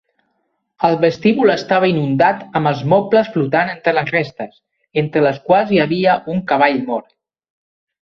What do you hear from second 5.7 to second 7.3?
hi havia un cavall mort.